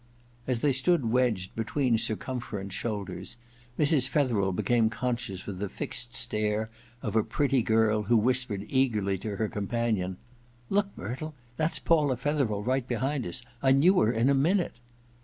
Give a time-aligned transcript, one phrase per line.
[0.47, 3.37] As they stood wedged between circumferent shoulders,
[3.77, 4.09] Mrs.
[4.09, 6.71] Fetherel became conscious of the fixed stare
[7.03, 11.35] of a pretty girl who whispered eagerly to her companion:* Look, Myrtle!
[11.57, 14.73] That's Paula Fetherdi right behind us— I knew her in a minute